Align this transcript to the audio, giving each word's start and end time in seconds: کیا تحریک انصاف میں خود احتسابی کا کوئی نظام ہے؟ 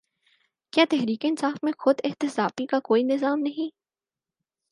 کیا 0.73 0.83
تحریک 0.89 1.25
انصاف 1.25 1.57
میں 1.63 1.71
خود 1.79 1.95
احتسابی 2.03 2.65
کا 2.65 2.79
کوئی 2.83 3.03
نظام 3.03 3.45
ہے؟ 3.57 3.67